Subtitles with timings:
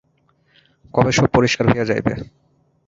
[0.93, 2.13] কবে সব পরিষ্কার হইয়া যাইবে?